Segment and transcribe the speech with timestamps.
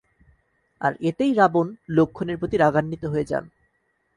[0.81, 1.67] আর এতেই রাবণ
[1.89, 3.45] লক্ষ্মণের প্রতি রাগান্বিত হয়ে যান।